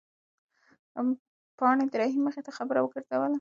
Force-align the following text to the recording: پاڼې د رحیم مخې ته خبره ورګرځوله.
پاڼې 1.57 1.85
د 1.91 1.93
رحیم 2.01 2.21
مخې 2.25 2.41
ته 2.45 2.51
خبره 2.57 2.79
ورګرځوله. 2.81 3.29